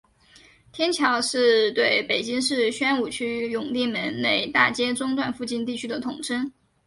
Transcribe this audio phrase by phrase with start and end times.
[0.71, 6.51] 天桥是对北京市宣武区永定门内大街中段附近地区的统称。